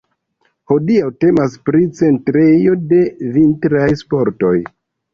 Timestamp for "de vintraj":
2.95-3.87